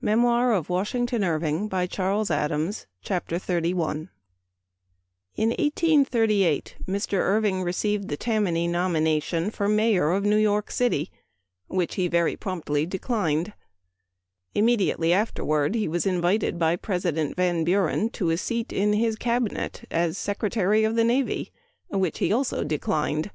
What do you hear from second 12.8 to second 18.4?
declined. Immediately afterward he was invited by President Van Buren to a